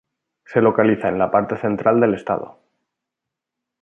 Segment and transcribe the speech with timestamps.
[0.45, 2.57] Se localiza en la parte central del estado.